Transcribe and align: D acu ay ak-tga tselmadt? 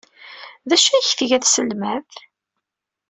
D 0.69 0.71
acu 0.75 0.89
ay 0.93 0.97
ak-tga 1.01 1.37
tselmadt? 1.43 2.15